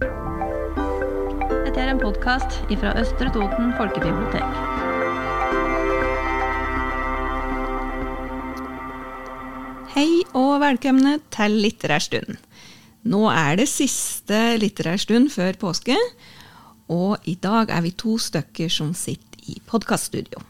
[0.00, 4.54] Dette er en podkast fra Østre Toten folkebibliotek.
[9.92, 12.38] Hei og velkomne til Litterærstund.
[13.12, 15.98] Nå er det siste litterærstund før påske,
[16.88, 20.40] og i dag er vi to stykker som sitter i podkaststudio.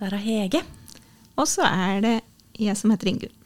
[0.00, 0.64] Der er Hege.
[1.36, 2.16] Og så er det
[2.56, 3.36] jeg som heter Ingunn.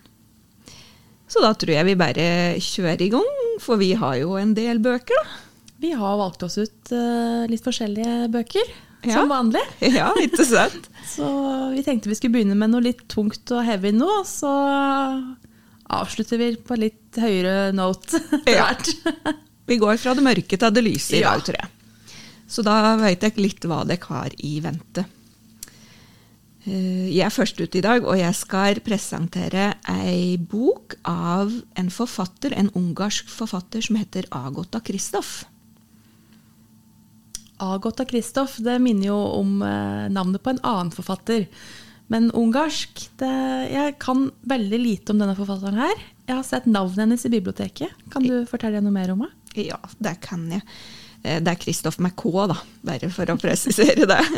[1.27, 2.27] Så da tror jeg vi bare
[2.63, 5.43] kjører i gang, for vi har jo en del bøker, da.
[5.79, 8.68] Vi har valgt oss ut uh, litt forskjellige bøker,
[9.07, 9.18] Ja.
[9.21, 9.61] som vanlig.
[9.98, 10.89] Ja, ikke sant?
[11.17, 11.26] Så
[11.75, 14.50] vi tenkte vi skulle begynne med noe litt tungt og heavy nå, og så
[15.96, 19.34] avslutter vi på litt høyere note etter Ja.
[19.67, 21.32] Vi går fra det mørke til det lyse i Ja.
[21.36, 21.70] dag, tror jeg.
[22.46, 25.03] Så da vet jeg litt hva dere har i vente.
[26.66, 31.90] Eh, Jeg er først ute i dag, og jeg skal presentere ei bok av en
[31.90, 35.44] forfatter, en ungarsk forfatter som heter Agota Kristoff.
[37.62, 41.47] Agota Kristoff, det minner jo om eh, navnet på en annen forfatter.
[42.12, 43.30] Men ungarsk det,
[43.73, 45.97] Jeg kan veldig lite om denne forfatteren her.
[46.27, 47.91] Jeg har sett navnet hennes i biblioteket.
[48.11, 49.34] Kan du fortelle noe mer om henne?
[49.56, 50.62] Ja, det kan jeg.
[51.27, 54.23] Eh, Det er Christophe K, da, bare for å presisere det.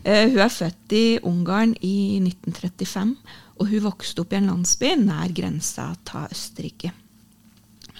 [0.00, 3.10] Eh, Hun er født i Ungarn i 1935,
[3.60, 6.92] og hun vokste opp i en landsby nær grensa til Østerrike.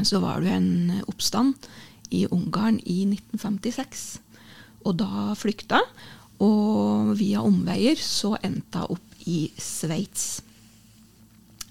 [0.01, 1.69] Så var det jo en oppstand
[2.17, 4.07] i Ungarn i 1956,
[4.89, 5.83] og da flykta
[6.41, 10.41] og via omveier så endte hun opp i Sveits.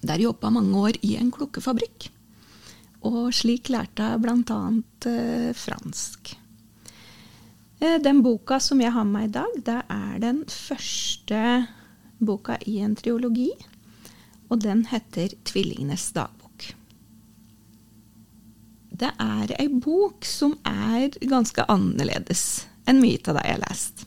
[0.05, 2.11] Der jobba mange år i en klokkefabrikk.
[3.07, 4.59] Og slik lærte jeg bl.a.
[5.07, 6.33] Eh, fransk.
[7.79, 11.43] Eh, den boka som jeg har med meg i dag, det er den første
[12.19, 13.51] boka i en triologi.
[14.49, 16.73] Og den heter 'Tvillingenes dagbok'.
[18.91, 24.05] Det er ei bok som er ganske annerledes enn mye av det jeg har lest.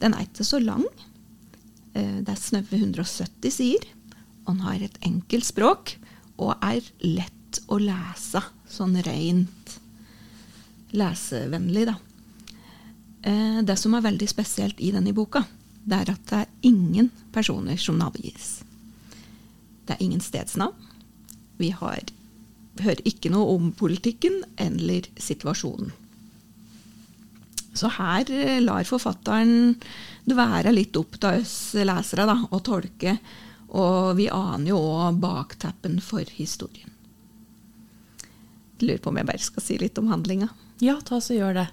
[0.00, 0.86] Den er ikke så lang.
[1.94, 3.84] Eh, Det er snaue 170 sider.
[4.46, 5.98] Og den har et enkelt språk
[6.38, 7.35] og er lett
[7.68, 9.76] å lese, sånn rent
[10.96, 11.96] lesevennlig, da.
[13.22, 15.44] Eh, Det som er veldig spesielt i denne boka,
[15.84, 18.62] det er at det er ingen personer som navngis.
[19.86, 20.74] Det er ingen stedsnavn.
[21.58, 22.02] Vi har,
[22.80, 25.92] hører ikke noe om politikken eller situasjonen.
[27.76, 29.76] Så her eh, lar forfatteren
[30.24, 33.18] det være litt opp til oss lesere da, å tolke,
[33.76, 36.95] og vi aner jo òg bakteppen for historien.
[38.82, 40.50] Lurer på om jeg bare skal si litt om handlinga.
[40.84, 41.66] Ja, ta så gjør det.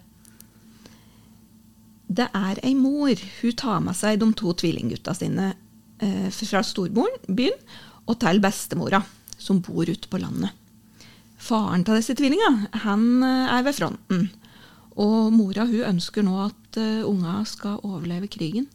[2.13, 3.17] Det er ei mor.
[3.41, 5.53] Hun tar med seg de to tvillinggutta sine
[6.03, 7.57] eh, fra storbyen
[8.03, 9.01] og til bestemora,
[9.39, 10.53] som bor ute på landet.
[11.43, 14.29] Faren til disse tvillinga han eh, er ved fronten.
[14.93, 18.67] Og mora hun ønsker nå at uh, unga skal overleve krigen.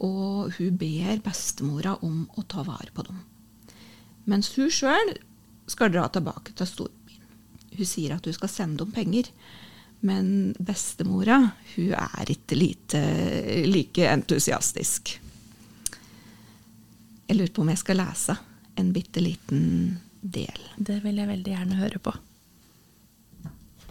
[0.00, 3.20] Og hun ber bestemora om å ta vare på dem.
[4.24, 5.12] Mens hun sjøl
[5.70, 7.01] skal dra tilbake til storbyen.
[7.76, 9.30] Hun sier at hun skal sende dem penger.
[10.02, 11.38] Men bestemora
[11.74, 13.02] hun er ikke lite,
[13.68, 15.14] like entusiastisk.
[17.28, 18.36] Jeg lurer på om jeg skal lese
[18.80, 19.62] en bitte liten
[20.20, 20.58] del.
[20.76, 22.14] Det vil jeg veldig gjerne høre på.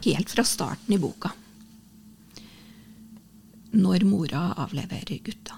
[0.06, 1.32] Helt fra starten i boka.
[3.72, 5.58] Når mora avleverer gutta.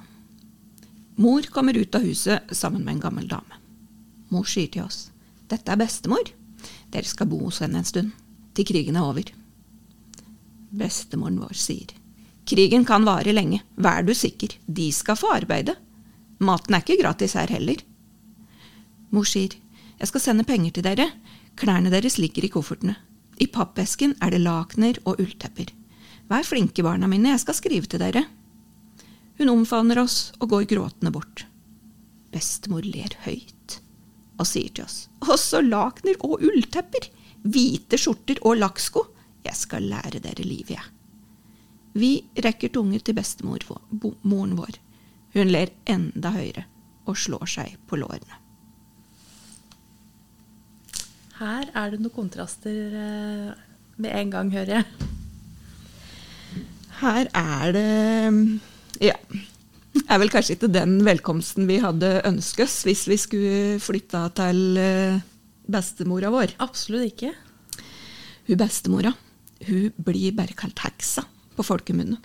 [1.17, 3.59] Mor kommer ut av huset sammen med en gammel dame.
[4.33, 5.07] Mor sier til oss
[5.51, 6.31] dette er bestemor.
[6.93, 8.13] Dere skal bo hos henne en stund,
[8.53, 9.33] til krigen er over.
[10.73, 11.99] Bestemoren vår sier
[12.49, 15.77] krigen kan vare lenge, vær du sikker, de skal få arbeide.
[16.43, 17.79] Maten er ikke gratis her heller.
[19.15, 19.55] Mor sier
[19.99, 21.07] jeg skal sende penger til dere,
[21.55, 22.97] klærne deres ligger i koffertene.
[23.39, 25.71] I pappesken er det lakener og ulltepper.
[26.27, 28.25] Vær flinke, barna mine, jeg skal skrive til dere.
[29.39, 31.45] Hun omfavner oss og går gråtende bort.
[32.33, 33.82] Bestemor ler høyt
[34.39, 37.09] og sier til oss også lakener og ulltepper,
[37.43, 39.05] hvite skjorter og lakksko,
[39.43, 40.91] jeg skal lære dere livet, jeg.
[41.93, 42.11] Vi
[42.41, 44.79] rekker tunge til bestemoren vår.
[45.35, 46.65] Hun ler enda høyere
[47.09, 48.39] og slår seg på lårene.
[51.37, 53.63] Her er det noen kontraster eh,
[53.99, 55.09] med en gang, hører jeg.
[57.01, 57.89] Her er det
[59.01, 59.17] Ja.
[59.93, 64.79] Er vel kanskje ikke den velkomsten vi hadde ønsket oss hvis vi skulle flytta til
[64.81, 65.21] eh,
[65.69, 66.55] bestemora vår.
[66.63, 67.33] Absolutt ikke.
[68.47, 69.13] Hun bestemora
[69.67, 71.25] hun blir bare kalt heksa
[71.55, 72.19] på folkemunne.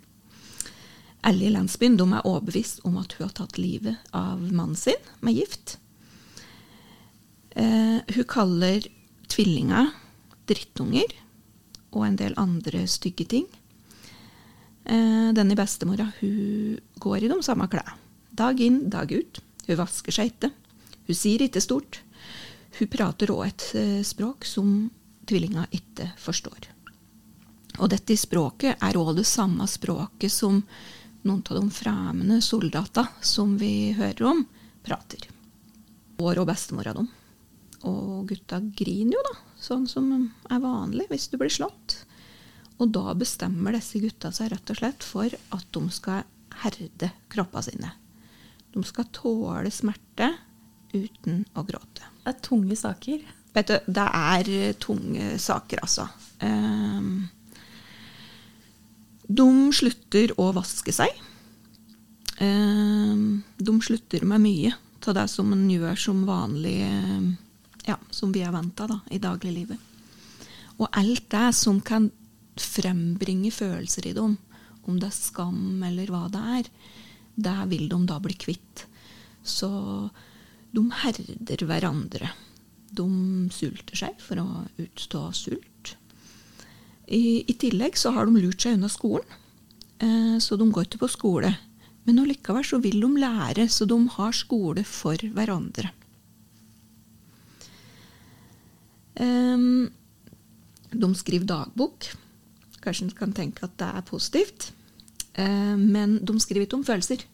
[1.27, 5.35] Alle i landsbyen er overbevist om at hun har tatt livet av mannen sin med
[5.35, 5.79] gift.
[7.51, 8.87] Eh, hun kaller
[9.29, 9.89] tvillinga
[10.49, 11.11] drittunger
[11.93, 13.49] og en del andre stygge ting.
[14.89, 17.99] Eh, denne bestemora hun går i de samme klærne.
[18.33, 19.41] Dag inn, dag ut.
[19.67, 20.53] Hun vasker seg ikke.
[21.09, 22.01] Hun sier ikke stort.
[22.79, 24.89] Hun prater òg et eh, språk som
[25.29, 26.71] tvillinga ikke forstår.
[27.79, 30.63] Og dette språket er òg det samme språket som
[31.27, 34.45] noen av de fremmede soldatene som vi hører om,
[34.87, 35.29] prater.
[36.19, 37.11] Vår og bestemora dem.
[37.87, 40.09] Og gutta griner jo, da, sånn som
[40.49, 42.01] er vanlig hvis du blir slått.
[42.79, 46.27] Og da bestemmer disse gutta seg rett og slett for at de skal
[46.63, 47.91] herde kroppene sine.
[48.75, 50.31] De skal tåle smerte
[50.95, 52.07] uten å gråte.
[52.23, 53.25] Det er tunge saker.
[53.57, 56.07] Vet du, det er tunge saker, altså.
[56.45, 57.27] Um,
[59.29, 61.11] de slutter å vaske seg.
[62.39, 64.77] Um, de slutter med mye
[65.09, 66.77] av det som en gjør som vanlig
[67.89, 69.81] Ja, som vi er vant til da, i dagliglivet.
[70.77, 72.11] Og alt det som kan
[72.63, 74.37] frembringe følelser i dem,
[74.89, 76.71] om det er skam eller hva det er,
[77.39, 78.85] det vil de da bli kvitt.
[79.47, 79.71] Så
[80.75, 82.33] de herder hverandre.
[82.89, 83.07] De
[83.53, 84.49] sulter seg for å
[84.81, 85.95] utstå sult.
[87.09, 89.29] I, I, tillegg så har de lurt seg unna skolen,
[90.05, 91.55] eh, så de går ikke på skole.
[92.09, 95.91] Men allikevel så vil de lære, så de har skole for hverandre.
[99.19, 99.89] Um,
[100.93, 102.07] de skriver dagbok.
[102.83, 104.71] Kanskje en kan tenke at det er positivt.
[105.39, 107.25] Uh, men de skriver ikke om følelser.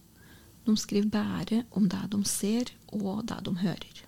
[0.65, 4.05] De skriver bare om det de ser, og det de hører.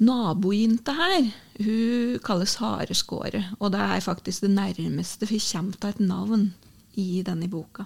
[0.00, 1.26] Nabojenta her
[1.60, 6.54] hun kalles Hareskåret, og det er faktisk det nærmeste vi kommer til et navn
[6.96, 7.84] i denne boka.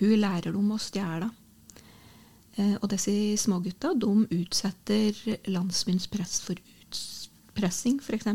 [0.00, 1.28] Hun lærer dem å stjele.
[2.56, 3.12] Eh, og disse
[3.44, 5.20] smågutta utsetter
[5.52, 8.26] landsbyens press for utpressing, f.eks.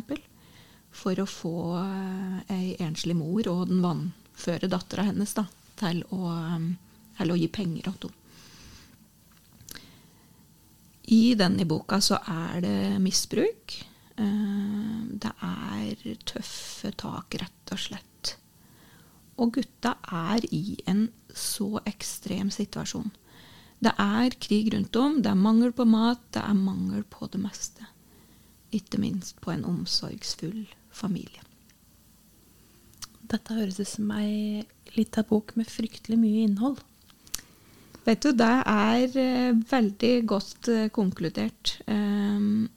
[0.94, 5.48] For, å få eh, ei enslig mor og den vannføre dattera hennes da,
[5.80, 6.34] til, å,
[7.18, 8.20] til å gi penger til henne.
[11.14, 13.76] I denne boka så er det misbruk.
[14.16, 18.36] Eh, det er tøffe tak, rett og slett.
[19.42, 23.12] Og gutta er i en så ekstrem situasjon.
[23.84, 27.42] Det er krig rundt om, det er mangel på mat, det er mangel på det
[27.42, 27.90] meste.
[28.72, 30.64] Ikke minst på en omsorgsfull
[30.94, 31.42] familie.
[33.34, 34.64] Dette høres ut som ei
[34.94, 36.82] lita bok med fryktelig mye innhold.
[38.04, 41.78] Vet du, det er uh, veldig godt uh, konkludert.
[41.88, 42.68] Um,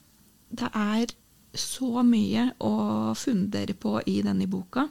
[0.55, 1.13] det er
[1.57, 2.75] så mye å
[3.19, 4.87] fundere på i denne boka.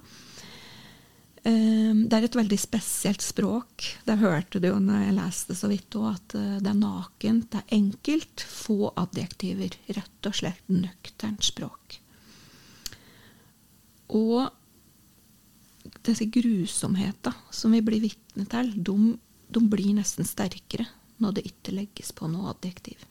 [1.45, 3.87] Um, det er et veldig spesielt språk.
[4.05, 7.51] Det hørte du jo når jeg leste så vidt òg, at uh, det er nakent,
[7.53, 9.77] det er enkelt, få adjektiver.
[9.95, 12.01] Rett og slett nøkternt språk.
[14.15, 14.51] Og
[16.05, 18.95] disse grusomhetene som vi blir vitne til, de,
[19.53, 20.87] de, blir nesten sterkere
[21.21, 23.03] når det ikke legges på noe adjektiv.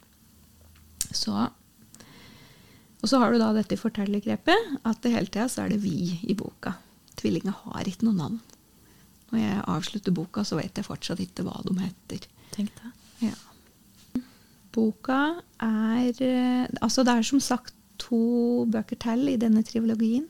[1.15, 5.81] Så, og så har du da dette fortellergrepet, at det hele tida så er det
[5.85, 6.75] vi i boka.
[7.21, 8.43] Tvillinga har ikke noe navn.
[9.31, 12.29] Når jeg avslutter boka, så vet jeg fortsatt ikke hva de heter.
[12.55, 12.93] Tenk det.
[13.31, 13.35] Ja.
[14.75, 15.21] Boka
[15.63, 20.27] er eh, Altså, det er som sagt to bøker til i denne triologien.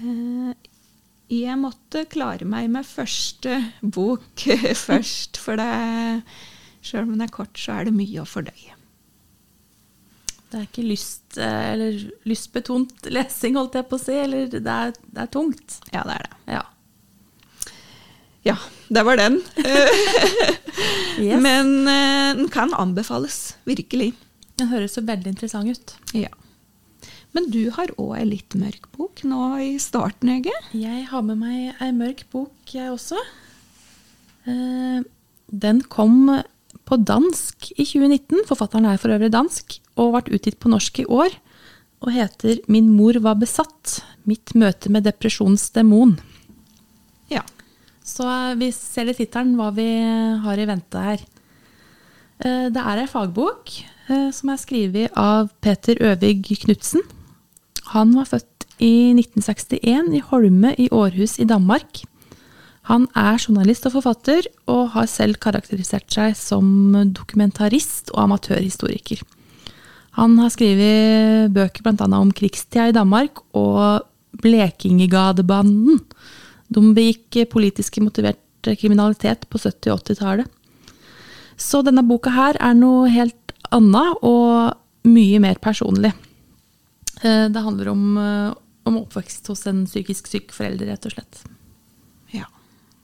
[0.00, 0.52] Eh,
[1.36, 4.46] jeg måtte klare meg med første bok
[4.86, 6.22] først, for det
[6.86, 8.76] Sjøl om den er kort, så er det mye å fordøye.
[10.46, 11.98] Det er ikke lyst, eh, eller
[12.30, 15.80] lystbetont lesing, holdt jeg på å si, eller det er, det er tungt?
[15.90, 16.36] Ja, det er det.
[16.54, 16.62] Ja.
[18.46, 18.54] Ja,
[18.94, 19.40] det var den.
[21.18, 21.42] yes.
[21.42, 24.12] Men uh, den kan anbefales, virkelig.
[24.56, 25.96] Den høres så veldig interessant ut.
[26.14, 26.30] Ja.
[27.36, 30.54] Men du har òg ei litt mørk bok nå i starten, Ege?
[30.72, 33.18] Jeg har med meg ei mørk bok, jeg også.
[34.48, 35.02] Eh,
[35.52, 36.30] den kom
[36.88, 38.46] på dansk i 2019.
[38.48, 41.34] Forfatteren er for øvrig dansk og ble utgitt på norsk i år.
[42.00, 44.00] Og heter 'Min mor var besatt.
[44.24, 46.18] Mitt møte med depresjonens demon'.
[47.28, 47.42] Ja.
[48.04, 48.24] Så
[48.56, 49.88] vi ser i tittelen hva vi
[50.40, 51.20] har i vente her.
[52.40, 53.72] Eh, det er ei fagbok
[54.08, 57.02] eh, som er skrevet av Peter Øvig Knutsen.
[57.92, 62.02] Han var født i 1961 i Holme i Århus i Danmark.
[62.86, 66.66] Han er journalist og forfatter, og har selv karakterisert seg som
[67.14, 69.24] dokumentarist og amatørhistoriker.
[70.16, 72.06] Han har skrevet bøker bl.a.
[72.06, 74.06] om krigstida i Danmark og
[74.42, 75.98] Blekingegadebanden.
[76.72, 78.40] De begikk politisk motivert
[78.80, 80.46] kriminalitet på 70- og 80-tallet.
[81.56, 84.76] Så denne boka her er noe helt annet og
[85.06, 86.12] mye mer personlig.
[87.22, 88.54] Eh, Det handler om, eh,
[88.84, 91.44] om oppvekst hos en psykisk syk forelder, rett og slett.
[92.32, 92.44] Ja.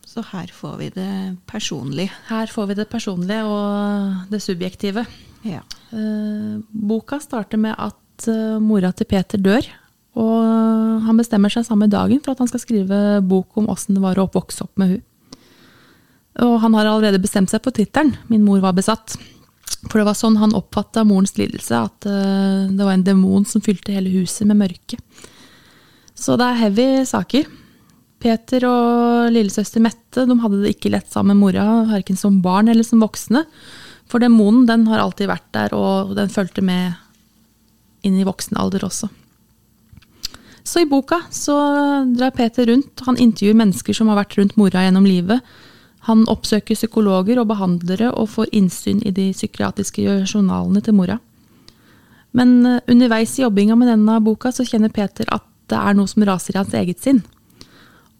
[0.07, 2.11] Så her får vi det personlige.
[2.29, 5.07] Her får vi det personlige og det subjektive.
[5.43, 5.63] Ja.
[5.93, 7.97] Eh, boka starter med at
[8.61, 9.67] mora til Peter dør,
[10.15, 14.03] og han bestemmer seg samme dagen for at han skal skrive bok om åssen det
[14.03, 15.03] var å vokse opp med hun.
[16.39, 19.17] Og han har allerede bestemt seg på tittelen 'Min mor var besatt'.
[19.89, 23.65] For det var sånn han oppfatta morens lidelse, at eh, det var en demon som
[23.65, 24.99] fylte hele huset med mørke.
[26.15, 27.49] Så det er heavy saker.
[28.23, 32.71] Peter og lillesøster Mette de hadde det ikke lett sammen med mora, verken som barn
[32.71, 33.43] eller som voksne.
[34.11, 36.95] For demonen den har alltid vært der, og den fulgte med
[38.07, 39.09] inn i voksen alder også.
[40.63, 41.57] Så i boka så
[42.15, 43.03] drar Peter rundt.
[43.07, 45.43] Han intervjuer mennesker som har vært rundt mora gjennom livet.
[46.09, 51.19] Han oppsøker psykologer og behandlere og får innsyn i de psykiatriske journalene til mora.
[52.37, 56.11] Men eh, underveis i jobbinga med denne boka så kjenner Peter at det er noe
[56.11, 57.23] som raser i hans eget sinn.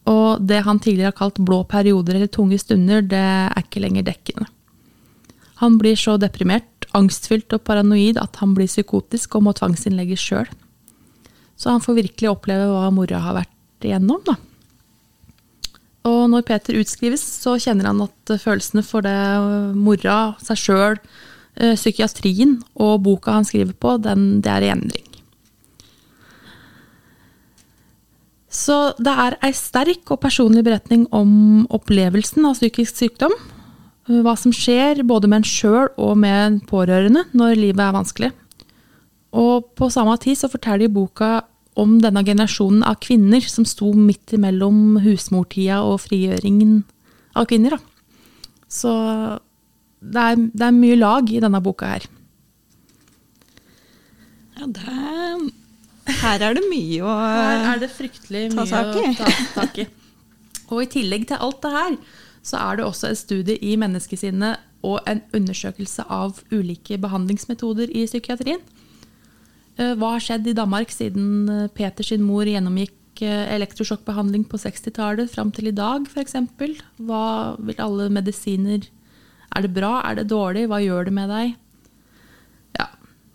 [0.09, 4.07] Og det han tidligere har kalt blå perioder eller tunge stunder, det er ikke lenger
[4.07, 4.49] dekkende.
[5.63, 10.49] Han blir så deprimert, angstfylt og paranoid at han blir psykotisk og må tvangsinnlegges sjøl.
[11.57, 14.35] Så han får virkelig oppleve hva mora har vært igjennom, da.
[16.09, 19.15] Og når Peter utskrives, så kjenner han at følelsene for det
[19.79, 20.99] mora, seg sjøl,
[21.53, 25.09] psykiatrien og boka han skriver på, den, det er i endring.
[28.53, 33.33] Så det er ei sterk og personlig beretning om opplevelsen av psykisk sykdom.
[34.13, 38.31] Hva som skjer både med en sjøl og med en pårørende når livet er vanskelig.
[39.33, 41.39] Og på samme tid så forteller boka
[41.79, 46.83] om denne generasjonen av kvinner som sto midt imellom husmortida og frigjøringen
[47.39, 47.79] av kvinner.
[47.79, 48.19] Da.
[48.73, 48.93] Så
[50.03, 52.09] det er, det er mye lag i denne boka her.
[54.59, 55.53] ja det,
[56.23, 59.15] her er det mye å Her er det fryktelig ta mye i.
[59.15, 59.87] å ta tak i.
[60.73, 61.97] Og i tillegg til alt det her,
[62.43, 68.07] så er det også en studie i menneskesinnet og en undersøkelse av ulike behandlingsmetoder i
[68.09, 68.63] psykiatrien.
[69.83, 74.61] Eh, Hva har skjedd i Danmark siden Peters Peter sin mor gjennomgikk eh, elektrosjokkbehandling på
[74.61, 76.37] 60-tallet fram til i dag, f.eks.?
[77.03, 77.25] Hva
[77.59, 78.89] vil alle medisiner
[79.53, 80.01] Er det bra?
[80.09, 80.69] Er det dårlig?
[80.71, 81.55] Hva gjør det med deg?
[82.79, 82.89] Ja,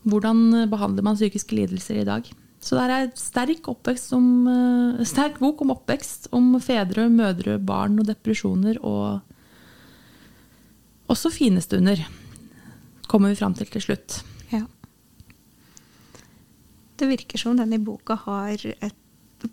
[0.08, 2.30] hvordan behandler man psykiske lidelser i dag?
[2.64, 8.08] Så det er sterk, om, eh, sterk bok om oppvekst, om fedre, mødre, barn og
[8.10, 9.22] depresjoner, og
[11.08, 12.02] også fine stunder,
[13.08, 14.18] kommer vi fram til til slutt.
[16.98, 17.06] Ja.
[17.06, 18.94] Det virker som denne boka har et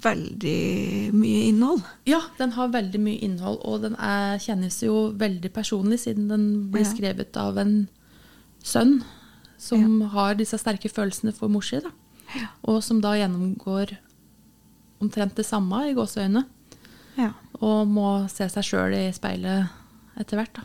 [0.01, 1.83] veldig mye innhold.
[2.09, 6.71] Ja, den har veldig mye innhold, og den er, kjennes jo veldig personlig, siden den
[6.73, 6.91] blir Ja.
[6.95, 7.89] skrevet av en
[8.63, 9.03] sønn
[9.59, 11.81] som har disse sterke følelsene for mor si.
[12.35, 12.47] Ja.
[12.65, 13.97] og som da gjennomgår
[15.01, 16.45] omtrent det samme i gåseøyne,
[17.17, 17.33] Ja.
[17.61, 19.69] og må se seg sjøl i speilet
[20.19, 20.55] etter hvert.
[20.55, 20.63] da.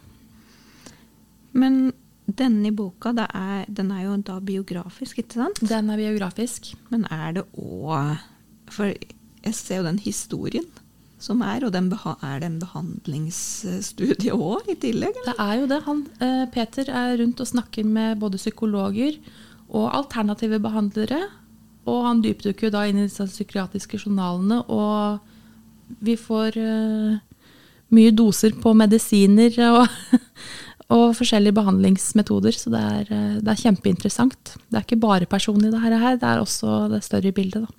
[1.53, 1.91] Men
[2.37, 5.61] denne boka, det er, den er jo da biografisk, ikke sant?
[5.65, 6.73] Den er biografisk.
[6.93, 8.19] Men er det òg
[8.69, 10.67] For jeg ser jo den historien
[11.19, 15.17] som er, og er det en behandlingsstudie òg i tillegg?
[15.19, 15.33] Eller?
[15.35, 15.79] Det er jo det.
[15.83, 19.17] Han, eh, Peter er rundt og snakker med både psykologer
[19.69, 21.19] og alternative behandlere.
[21.89, 25.19] Og han dypdukker jo da inn i disse psykiatriske journalene, og
[26.05, 27.19] vi får eh,
[27.95, 29.87] mye doser på medisiner og,
[30.89, 32.55] og forskjellige behandlingsmetoder.
[32.57, 34.55] Så det er, eh, det er kjempeinteressant.
[34.69, 37.67] Det er ikke bare personlig, det her, det er også det større bildet.
[37.67, 37.75] da.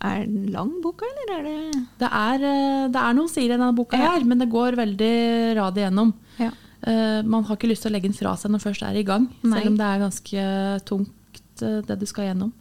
[0.00, 3.58] Er den lang, boka, eller er det Det er, eh, det er noen sider i
[3.58, 6.14] denne boka, her, men det går veldig rad igjennom.
[6.38, 6.50] Ja.
[6.82, 9.02] Eh, man har ikke lyst til å legge den fra seg når først er i
[9.02, 9.58] gang, Nei.
[9.60, 11.12] selv om det er ganske tungt
[11.58, 12.52] det du skal gjennom.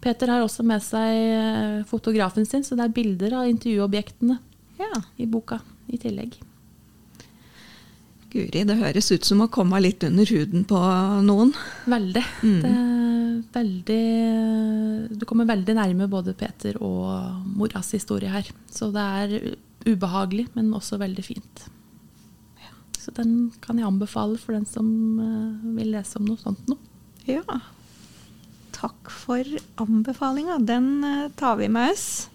[0.00, 4.38] Peter har også med seg fotografen sin, så det er bilder av intervjuobjektene
[4.78, 5.02] ja.
[5.18, 6.40] i boka i tillegg.
[8.32, 10.78] Guri, det høres ut som å komme litt under huden på
[11.26, 11.52] noen.
[11.90, 12.22] Veldig.
[12.42, 12.62] Mm.
[12.62, 12.88] Det er
[13.52, 18.48] veldig Du kommer veldig nærme både Peter og moras historie her.
[18.72, 19.36] Så det er
[19.84, 21.68] ubehagelig, men også veldig fint.
[23.02, 26.78] Så den kan jeg anbefale for den som eh, vil lese om noe sånt noe.
[27.26, 27.42] Ja.
[28.74, 29.46] Takk for
[29.82, 30.60] anbefalinga.
[30.62, 32.28] Den eh, tar vi med oss.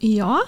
[0.00, 0.40] Ja,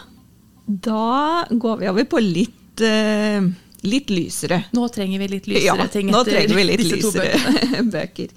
[0.66, 3.46] da går vi over på litt, uh,
[3.82, 4.64] litt lysere.
[4.76, 7.84] Nå trenger vi litt lysere ja, ting nå etter trenger vi litt disse to lysere
[7.96, 8.34] bøker.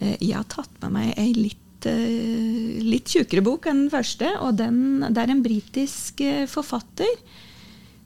[0.00, 4.32] Uh, Jeg har tatt med meg ei litt, eh, litt tjukkere bok enn den første.
[4.40, 7.14] og den, Det er en britisk forfatter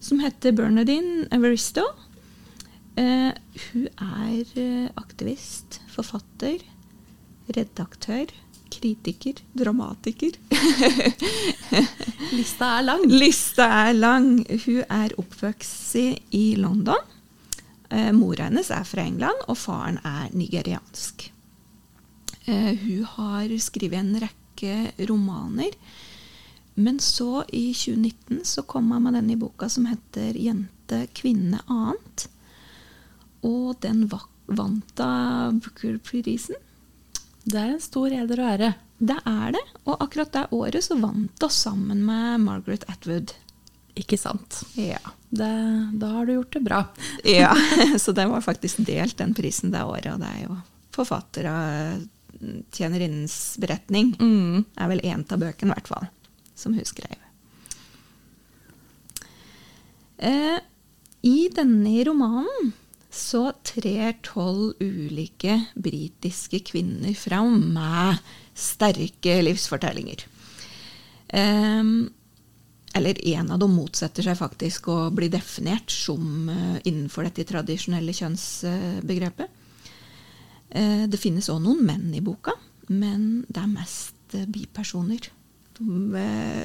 [0.01, 1.87] som heter Bernadine Everisto.
[2.99, 3.33] Uh,
[3.71, 6.61] hun er aktivist, forfatter,
[7.57, 8.29] redaktør,
[8.69, 10.37] kritiker, dramatiker.
[12.39, 13.05] Lista er lang.
[13.11, 14.29] Lista er lang.
[14.65, 15.95] Hun er oppvokst
[16.35, 17.01] i- London.
[17.91, 21.31] Eh, Mora hennes er fra England, og faren er nigeriansk.
[22.49, 25.73] Eh, hun har skrevet en rekke romaner.
[26.79, 31.59] Men så, i 2019, så kom hun med den i boka som heter 'Jente, kvinne,
[31.69, 32.29] annet'.
[33.43, 34.09] Og den
[34.47, 36.55] vant da Booker-prisen.
[37.45, 38.75] Det er en stor heder og ære.
[38.99, 39.65] Det er det.
[39.87, 43.33] Og akkurat det året så vant oss sammen med Margaret Atwood.
[43.99, 44.63] Ikke sant.
[44.79, 45.01] Ja.
[45.31, 45.51] Det,
[46.01, 46.83] da har du gjort det bra.
[47.25, 47.53] Ja,
[47.99, 50.59] så det var faktisk delt den prisen det året, og det er jo
[50.95, 52.07] forfatter av
[52.75, 54.13] Tjenerinnens beretning.
[54.21, 54.65] Mm.
[54.79, 56.07] Er vel én av bøkene, i hvert fall,
[56.59, 57.19] som hun skrev.
[60.19, 60.59] Eh,
[61.27, 62.73] I denne romanen
[63.11, 68.19] så trer tolv ulike britiske kvinner fram med
[68.59, 70.25] sterke livsfortellinger.
[71.33, 72.09] Um,
[72.97, 78.15] eller en av dem motsetter seg faktisk å bli definert som uh, innenfor dette tradisjonelle
[78.17, 79.57] kjønnsbegrepet.
[80.73, 82.57] Uh, det finnes òg noen menn i boka,
[82.89, 85.31] men det er mest uh, bipersoner.
[85.79, 86.25] De,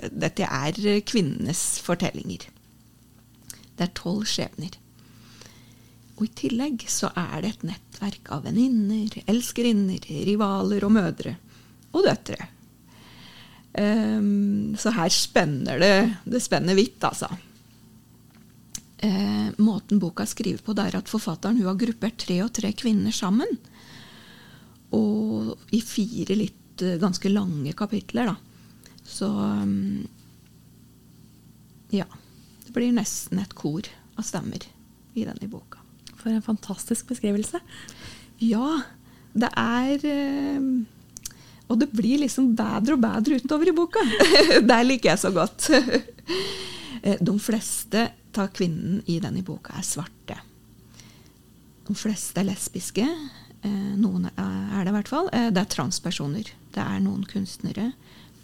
[0.09, 2.47] Dette er kvinnenes fortellinger.
[3.77, 4.79] Det er tolv skjebner.
[6.17, 11.35] Og i tillegg så er det et nettverk av venninner, elskerinner, rivaler og mødre.
[11.93, 12.49] Og døtre.
[13.73, 15.93] Um, så her spenner det
[16.29, 17.29] Det spenner vidt, altså.
[19.03, 22.71] Uh, måten boka skriver på, det er at forfatteren hun har gruppert tre og tre
[22.77, 23.49] kvinner sammen.
[24.93, 28.99] Og i fire litt uh, ganske lange kapitler, da.
[29.03, 30.05] Så um,
[31.93, 32.07] Ja.
[32.63, 33.85] Det blir nesten et kor
[34.17, 34.63] av stemmer
[35.13, 35.81] i denne boka.
[36.15, 37.59] For en fantastisk beskrivelse.
[38.41, 38.79] Ja,
[39.37, 40.69] det er eh,
[41.73, 44.03] Og det blir liksom bedre og bedre utover i boka.
[44.69, 45.69] det liker jeg så godt.
[47.03, 47.99] Eh, De fleste
[48.39, 50.37] av kvinnene i denne boka er svarte.
[51.83, 53.03] De fleste er lesbiske.
[53.03, 55.27] eh, Noen er det i hvert fall.
[55.35, 56.53] Eh, Det er transpersoner.
[56.71, 57.89] Det er noen kunstnere.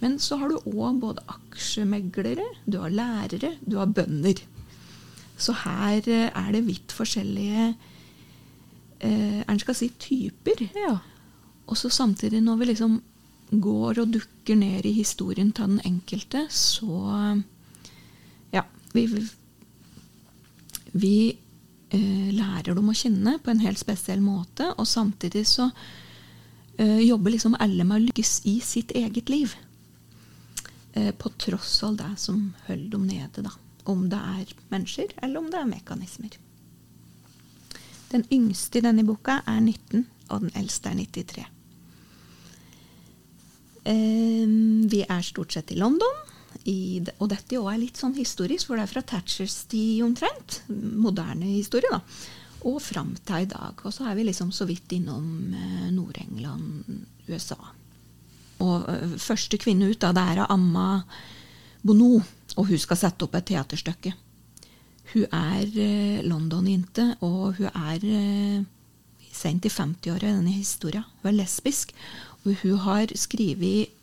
[0.02, 4.44] Men så har du òg både aksjemeglere, du har lærere, du har bønder.
[5.40, 7.70] Så her er det vidt forskjellige
[9.00, 10.68] eh, det skal si typer.
[10.76, 10.98] Ja.
[11.70, 13.00] Og så samtidig, når vi liksom
[13.52, 17.42] går og dukker ned i historien til den enkelte, så
[18.54, 19.06] Ja, vi,
[20.92, 21.38] vi
[21.94, 25.70] eh, lærer dem å kjenne på en helt spesiell måte, og samtidig så
[26.78, 29.54] eh, jobber liksom alle med å lykkes i sitt eget liv.
[30.94, 33.54] Eh, på tross av det som holder dem nede, da.
[33.90, 36.34] Om det er mennesker, eller om det er mekanismer.
[38.10, 41.46] Den yngste i denne boka er 19, og den eldste er 93.
[43.90, 46.20] Vi er stort sett i London,
[46.68, 50.62] i, og dette også er litt sånn historisk, for det er fra Thatchers tid omtrent.
[50.70, 52.02] Moderne historie, da.
[52.68, 53.80] Og fram til i dag.
[53.86, 56.90] Og så er vi liksom så vidt innom eh, Nord-England,
[57.30, 57.60] USA.
[58.66, 61.04] Og eh, første kvinne ut da, det er Amma
[61.82, 62.18] Bono,
[62.58, 64.12] og hun skal sette opp et teaterstykke.
[65.14, 68.66] Hun er eh, London-jente, og hun er
[69.40, 71.08] sent i 50-åra i denne historien.
[71.22, 71.94] Hun er lesbisk,
[72.46, 73.96] og hun har skrevet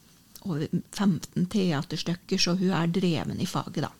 [0.46, 3.92] over 15 teaterstykker, så hun er dreven i faget, da.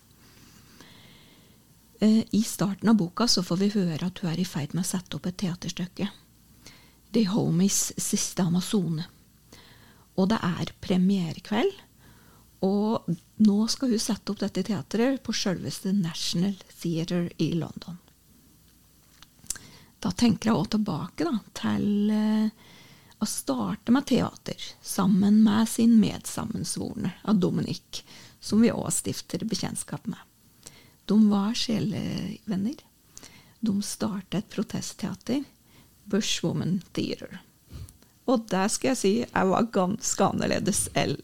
[1.99, 4.85] Eh, I starten av boka så får vi høre at hun er i ferd med
[4.85, 6.09] å sette opp et teaterstykke.
[7.15, 9.07] The Homies siste amazone.
[10.17, 11.73] Og det er premierekveld.
[12.65, 13.09] Og
[13.45, 17.99] nå skal hun sette opp dette teatret på selveste National Theatre i London.
[20.01, 22.65] Da tenker jeg òg tilbake da, til eh,
[23.19, 28.03] å starte med teater sammen med sin medsammensvorne av Dominic,
[28.39, 30.19] som vi òg stifter bekjentskap med.
[31.07, 32.77] De var sjelevenner.
[33.59, 35.43] De startet et protestteater,
[36.05, 37.39] Bushwoman Theater.
[38.27, 41.15] Og der skal jeg si jeg var ganske annerledes enn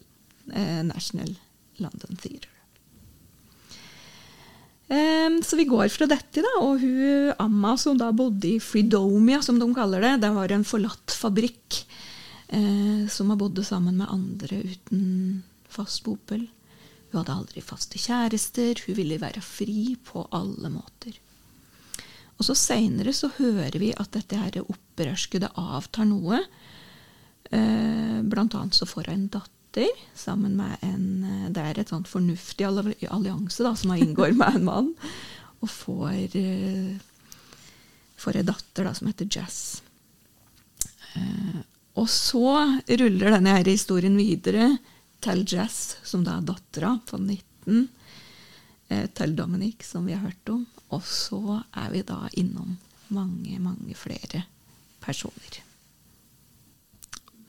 [0.52, 1.36] eh, National
[1.76, 2.53] London Theatre.
[4.94, 9.40] Em, så vi går fra dette, da, og hun Amma som da bodde i Freedomia,
[9.42, 11.80] som de kaller det, det var en forlatt fabrikk
[12.52, 15.06] uh, som har bodd sammen med andre uten
[15.72, 16.44] fast bopel.
[17.10, 21.18] Hun hadde aldri faste kjærester, hun ville være fri på alle måter.
[22.38, 26.42] Og så Seinere så hører vi at dette her opprørske det avtar noe.
[27.50, 29.63] Uh, blant annet så får hun en datter
[30.14, 34.60] sammen med en eh, Det er et sånt fornuftig allianse da, som hun inngår med
[34.60, 34.92] en mann.
[35.60, 36.94] Og får, eh,
[38.20, 39.82] får ei datter da, som heter Jazz.
[41.14, 41.60] Eh,
[41.94, 44.74] og så ruller denne her historien videre
[45.24, 47.88] til Jazz, som da er dattera på 19,
[48.88, 50.66] eh, til Dominic, som vi har hørt om.
[50.90, 52.76] Og så er vi da innom
[53.08, 54.44] mange, mange flere
[55.00, 55.63] personer.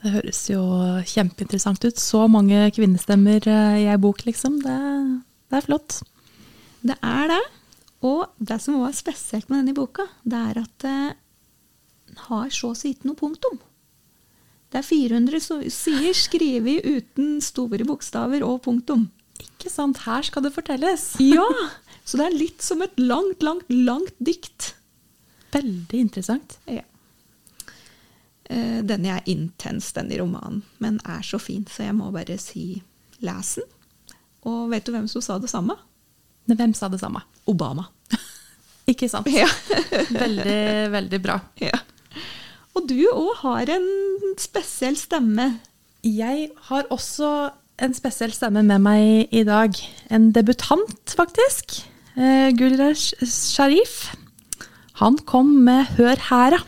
[0.05, 0.61] Det høres jo
[1.09, 1.97] kjempeinteressant ut.
[2.01, 4.59] Så mange kvinnestemmer eh, i ei bok, liksom.
[4.61, 4.75] Det,
[5.49, 5.99] det er flott.
[6.85, 7.41] Det er det.
[8.05, 12.77] Og det som var spesielt med denne boka, det er at den har så å
[12.77, 13.57] si ikke noe punktum.
[14.69, 19.07] Det er 400 so- sider skrevet uten store bokstaver og punktum.
[19.41, 21.15] Ikke sant, her skal det fortelles.
[21.33, 21.45] Ja,
[22.05, 24.75] Så det er litt som et langt, langt, langt dikt.
[25.55, 26.59] Veldig interessant.
[26.69, 26.83] Ja.
[28.49, 32.81] Eh, Denne er intens, denne romanen, men er så fin, så jeg må bare si
[33.25, 33.69] les den.
[34.45, 35.73] Og vet du hvem som sa det samme?
[36.45, 37.23] Hvem sa det samme?
[37.49, 37.87] Obama.
[38.91, 39.25] Ikke sant?
[39.33, 39.47] Ja.
[40.23, 41.39] Veldig, veldig bra.
[41.61, 41.79] ja.
[42.75, 43.85] Og du òg har en
[44.37, 45.45] spesiell stemme.
[46.03, 47.29] Jeg har også
[47.81, 49.73] en spesiell stemme med meg i dag.
[50.13, 51.79] En debutant, faktisk.
[52.19, 54.11] Eh, Gulrash Sharif.
[55.01, 56.59] Han kom med Hør hæra,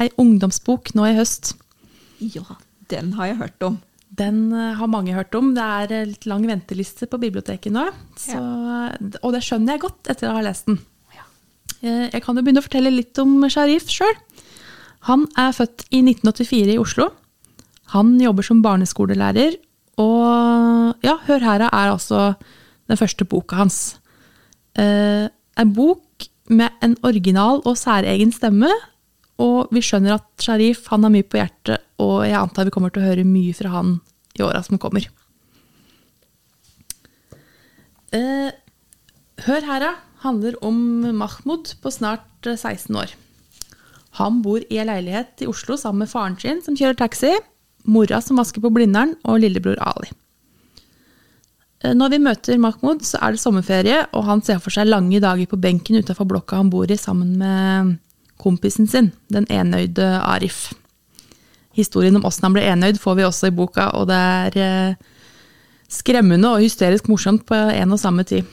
[0.00, 1.54] ei ungdomsbok nå i høst.
[2.22, 2.44] Ja,
[2.92, 3.80] den har jeg hørt om.
[4.12, 5.54] Den eh, har mange hørt om.
[5.56, 7.86] Det er eh, litt lang venteliste på biblioteket nå.
[8.20, 8.38] Så,
[9.22, 10.80] Og det skjønner jeg godt etter å ha lest den.
[11.82, 14.14] Eh, Jeg kan jo begynne å fortelle litt om Sharif sjøl.
[15.08, 17.08] Han er født i 1984 i Oslo.
[17.96, 19.56] Han jobber som barneskolelærer,
[20.00, 22.20] og ja, Hør hæra er altså
[22.88, 23.80] den første boka hans.
[24.78, 25.26] Eh,
[25.58, 28.70] en bok med en original og særegen stemme,
[29.42, 32.92] og vi skjønner at Sharif han har mye på hjertet, og jeg antar vi kommer
[32.94, 33.96] til å høre mye fra han
[34.38, 35.08] i åra som kommer.
[38.12, 38.50] Eh,
[39.42, 40.76] Hør hæra handler om
[41.18, 43.14] Mahmoud på snart eh, 16 år.
[44.20, 47.32] Han bor i ei leilighet i Oslo sammen med faren sin, som kjører taxi,
[47.88, 50.12] mora som vasker på Blindern, og lillebror Ali.
[51.82, 55.18] Eh, Når vi møter Mahmoud, så er det sommerferie, og han ser for seg lange
[55.24, 57.96] dager på benken utafor blokka han bor i, sammen med
[58.40, 60.72] kompisen sin, den enøyde Arif.
[61.76, 65.12] Historien om åssen han ble enøyd, får vi også i boka, og det er eh,
[65.92, 68.44] skremmende og hysterisk morsomt på en og samme tid.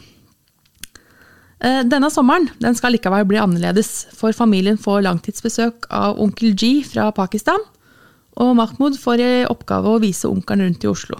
[1.60, 6.80] Eh, Denne sommeren den skal likevel bli annerledes, for familien får langtidsbesøk av onkel G
[6.88, 7.60] fra Pakistan,
[8.40, 11.20] og Mahmoud får i oppgave å vise onkelen rundt i Oslo.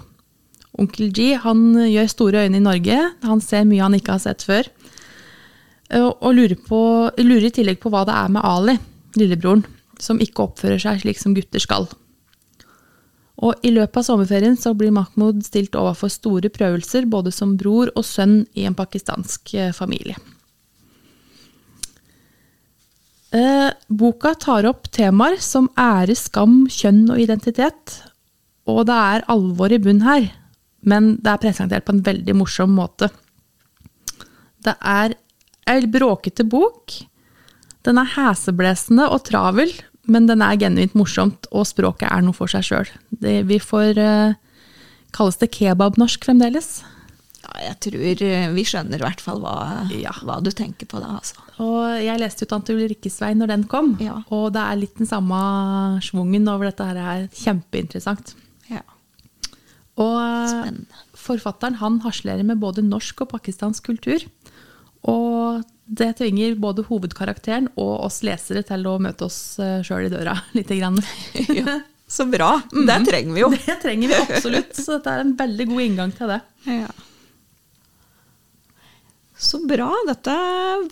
[0.80, 2.96] Onkel G han gjør store øyne i Norge,
[3.26, 4.70] han ser mye han ikke har sett før,
[5.98, 6.80] og lurer, på,
[7.18, 8.76] lurer i tillegg på hva det er med Ali,
[9.18, 9.64] lillebroren,
[9.98, 11.88] som ikke oppfører seg slik som gutter skal.
[13.40, 17.90] Og I løpet av sommerferien så blir Mahmoud stilt overfor store prøvelser, både som bror
[17.96, 20.18] og sønn i en pakistansk eh, familie.
[23.30, 27.96] Eh, boka tar opp temaer som ære, skam, kjønn og identitet.
[28.68, 30.28] Og det er alvor i bunn her,
[30.84, 33.08] men det er presentert på en veldig morsom måte.
[34.60, 35.16] Det er
[35.70, 36.98] ei bråkete bok.
[37.86, 39.70] Den er heseblesende og travel,
[40.10, 42.90] men den er genuint morsomt, og språket er noe for seg sjøl.
[43.20, 44.34] Vi får uh,
[45.14, 46.82] Kalles det kebabnorsk fremdeles?
[47.40, 49.54] Ja, jeg tror eh, vi skjønner i hvert fall hva,
[49.96, 50.12] Ja.
[50.22, 51.40] hva du tenker på da, altså.
[51.64, 54.20] Og jeg leste jo Tante Ulrikkes vei når den kom, Ja.
[54.30, 55.40] og det er litt den samme
[56.04, 57.00] schwungen over dette her.
[57.00, 58.34] er Kjempeinteressant.
[58.70, 58.82] Ja.
[59.98, 61.00] Og eh, Spennende.
[61.16, 64.22] forfatteren han harselerer med både norsk og pakistansk kultur.
[65.08, 70.36] Og det tvinger både hovedkarakteren og oss lesere til å møte oss sjøl i døra
[70.58, 71.00] lite grann.
[71.60, 71.80] ja.
[72.10, 72.56] Så bra.
[72.74, 73.52] Det trenger vi jo.
[73.54, 76.40] Det trenger vi absolutt, så dette er en veldig god inngang til det.
[76.66, 76.88] Ja.
[79.40, 79.88] Så bra.
[80.08, 80.34] Dette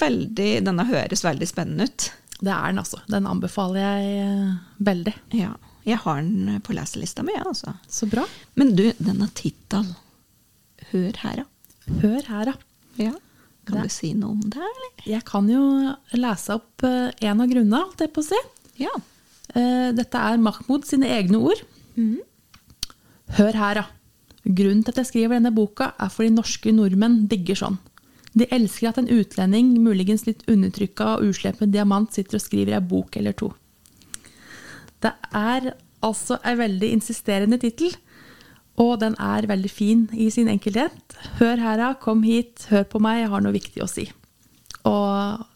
[0.01, 2.07] veldig, denne høres veldig spennende ut.
[2.39, 3.01] Det er den, altså.
[3.11, 4.53] Den anbefaler jeg eh,
[4.89, 5.15] veldig.
[5.37, 5.57] Ja.
[5.89, 7.75] Jeg har den på leselista mi, jeg, altså.
[7.91, 8.25] Så bra.
[8.55, 9.95] Men du, denne tittelen
[10.93, 11.97] Hør her, da.
[12.01, 12.55] Hør her, da.
[12.97, 13.13] Ja.
[13.69, 14.91] Kan Det- du si noe om det, eller?
[15.05, 15.63] Jeg kan jo
[16.17, 18.41] lese opp eh, en av grunnene, holdt jeg på å si.
[18.81, 18.95] Ja.
[19.55, 21.61] Eh, Dette er Mahmoud sine egne ord.
[23.37, 23.87] Hør her, da.
[24.49, 27.79] Grunnen til at jeg skriver denne boka, er fordi norske nordmenn digger sånn.
[28.39, 32.81] De elsker at en utlending, muligens litt undertrykka og uslepen diamant, sitter og skriver ei
[32.81, 33.51] bok eller to.
[35.03, 37.93] Det er altså ei veldig insisterende tittel,
[38.79, 41.19] og den er veldig fin i sin enkelhet.
[41.41, 41.93] Hør her, da.
[41.99, 42.69] Kom hit.
[42.71, 43.25] Hør på meg.
[43.25, 44.07] Jeg har noe viktig å si.
[44.87, 45.47] Og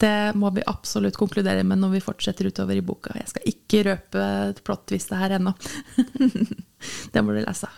[0.00, 3.12] det må vi absolutt konkludere med når vi fortsetter utover i boka.
[3.18, 4.24] Jeg skal ikke røpe
[4.64, 5.52] plot-twistet her ennå.
[7.12, 7.68] det må du lese.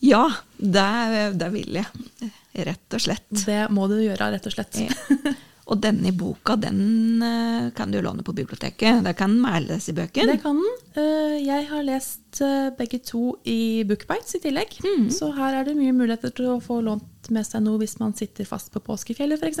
[0.00, 0.24] Ja,
[0.56, 0.88] det,
[1.36, 2.30] det vil jeg.
[2.66, 3.28] Rett og slett.
[3.44, 4.80] Det må du gjøre, rett og slett.
[4.80, 5.36] Ja.
[5.70, 9.04] Og denne boka den eh, kan du låne på biblioteket.
[9.04, 10.26] Der kan meldes i bøker.
[10.26, 10.79] Det kan den.
[10.98, 14.78] Eh, Jeg har lest eh, begge to i Bookbites i tillegg.
[15.14, 18.14] Så her er det mye muligheter til å få lånt med seg noe hvis man
[18.18, 19.60] sitter fast på påskefjellet f.eks.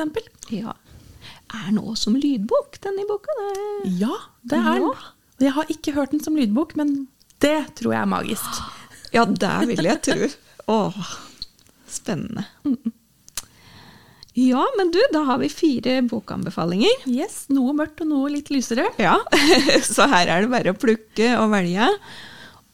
[0.50, 0.74] Ja.
[1.54, 3.30] Er nå som lydbok, denne boka.
[3.38, 3.94] Det...
[4.00, 4.90] Ja, det er den.
[4.90, 5.14] Ja.
[5.40, 7.06] Jeg har ikke hørt den som lydbok, men
[7.40, 8.60] det tror jeg er magisk.
[9.10, 10.26] Ja, det vil jeg tro.
[10.70, 10.98] Åh,
[11.90, 12.44] spennende.
[14.40, 17.04] Ja, men du, da har vi fire bokanbefalinger.
[17.10, 18.86] Yes, Noe mørkt og noe litt lysere.
[19.00, 19.18] Ja,
[19.94, 21.90] så her er det bare å plukke og velge.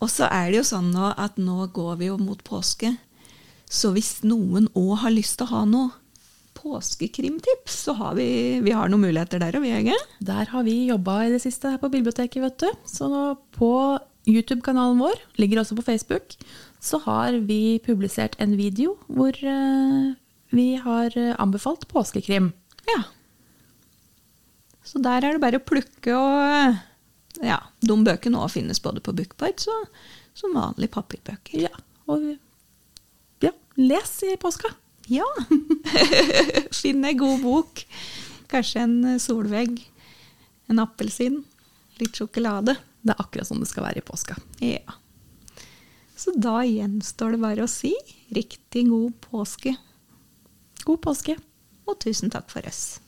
[0.05, 2.93] Og så er det jo sånn nå at nå går vi jo mot påske.
[3.67, 5.95] Så hvis noen òg har lyst til å ha noe
[6.57, 8.29] påskekrimtips, så har vi,
[8.65, 9.97] vi har noen muligheter der, og vi, Hege.
[10.25, 12.69] Der har vi jobba i det siste her på biblioteket, vet du.
[12.89, 13.25] Så nå
[13.57, 13.73] på
[14.27, 16.37] YouTube-kanalen vår, ligger også på Facebook,
[16.83, 20.15] så har vi publisert en video hvor eh,
[20.57, 22.51] vi har eh, anbefalt påskekrim.
[22.89, 23.03] Ja.
[24.87, 29.13] Så der er det bare å plukke og Ja, de bøkene òg finnes både på
[29.13, 29.91] Bookbite og
[30.37, 31.67] som vanlige papirbøker.
[31.67, 31.73] Ja,
[32.09, 32.25] og
[33.45, 34.71] ja, les i påska.
[35.13, 35.27] Ja.
[36.79, 37.83] Finn ei god bok.
[38.51, 39.79] Kanskje en solvegg.
[40.71, 41.43] En appelsin.
[42.01, 42.77] Litt sjokolade.
[43.01, 44.37] Det er akkurat sånn det skal være i påska.
[44.65, 44.97] Ja.
[46.17, 47.93] Så da gjenstår det bare å si
[48.35, 49.77] riktig god påske.
[50.87, 51.37] God påske.
[51.87, 52.99] Og tusen takk for oss.